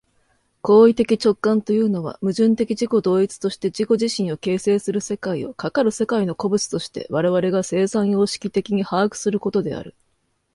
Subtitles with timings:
[0.63, 9.93] 行為的直観というのは、矛盾的自己同一として自己自身を形成する世界を、かかる世界の個物として我々が生産様式的に把握することである。